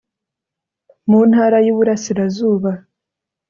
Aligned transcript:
mu 1.09 1.19
ntara 1.29 1.57
y'iburasirazuba 1.65 2.71